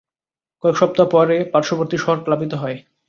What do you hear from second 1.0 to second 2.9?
পরে পার্শ্ববর্তী শহর প্লাবিত হয়।